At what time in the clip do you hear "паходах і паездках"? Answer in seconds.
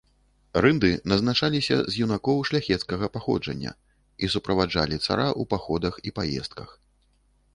5.55-6.69